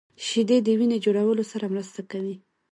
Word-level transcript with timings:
شیدې 0.25 0.57
د 0.63 0.67
وینې 0.79 0.97
جوړولو 1.05 1.43
سره 1.51 1.65
مرسته 1.73 1.99
کوي 2.11 2.35